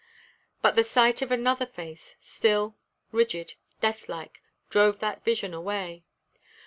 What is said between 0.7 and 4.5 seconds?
the sight of another face still, rigid, death like